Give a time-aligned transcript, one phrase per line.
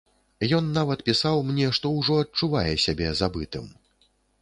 [0.59, 3.73] Ён нават пісаў мне, што ўжо адчувае сябе забытым.